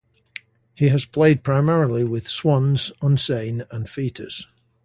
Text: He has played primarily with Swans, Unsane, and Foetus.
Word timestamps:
He 0.73 0.87
has 0.87 1.05
played 1.05 1.43
primarily 1.43 2.03
with 2.03 2.27
Swans, 2.27 2.91
Unsane, 3.03 3.67
and 3.69 3.87
Foetus. 3.87 4.47